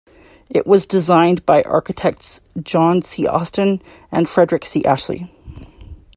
It 0.49 0.65
was 0.65 0.87
designed 0.87 1.45
by 1.45 1.61
architects 1.61 2.41
John 2.63 3.03
C. 3.03 3.27
Austin 3.27 3.83
and 4.11 4.27
Frederick 4.27 4.65
C. 4.65 4.83
Ashley. 4.83 5.29